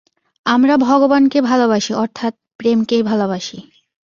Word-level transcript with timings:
আমরা 0.45 0.75
ভগবানকে 0.79 1.39
ভালবাসি 1.41 1.91
অর্থাৎ 1.93 2.33
প্রেমকেই 2.59 3.03
ভালবাসি। 3.03 3.57